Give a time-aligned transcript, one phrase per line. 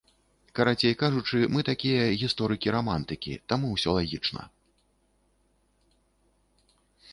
[0.59, 4.49] Карацей кажучы, мы такія гісторыкі-рамантыкі, таму ўсё лагічна.